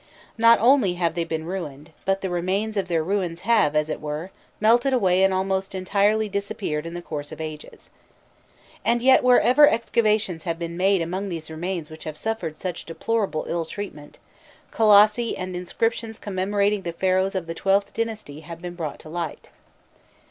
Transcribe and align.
Not 0.35 0.57
only 0.59 0.95
have 0.95 1.13
they 1.13 1.23
been 1.25 1.45
ruined, 1.45 1.91
but 2.05 2.21
the 2.21 2.29
remains 2.31 2.75
of 2.75 2.87
their 2.87 3.03
ruins 3.03 3.41
have, 3.41 3.75
as 3.75 3.87
it 3.87 4.01
were, 4.01 4.31
melted 4.59 4.93
away 4.93 5.21
and 5.23 5.31
almost 5.31 5.75
entirely 5.75 6.27
disappeared 6.27 6.87
in 6.87 6.95
the 6.95 7.03
course 7.03 7.31
of 7.31 7.39
ages. 7.39 7.91
And 8.83 9.03
yet, 9.03 9.23
wherever 9.23 9.69
excavations 9.69 10.43
have 10.45 10.57
been 10.57 10.75
made 10.75 11.03
among 11.03 11.29
these 11.29 11.51
remains 11.51 11.91
which 11.91 12.05
have 12.05 12.17
suffered 12.17 12.59
such 12.59 12.85
deplorable 12.87 13.45
ill 13.47 13.63
treatment, 13.63 14.17
colossi 14.71 15.37
and 15.37 15.55
inscriptions 15.55 16.17
commemorating 16.17 16.81
the 16.81 16.93
Pharaohs 16.93 17.35
of 17.35 17.45
the 17.45 17.53
XIIth 17.53 17.93
dynasty 17.93 18.39
have 18.39 18.59
been 18.59 18.73
brought 18.73 18.97
to 19.01 19.09
light. 19.09 19.51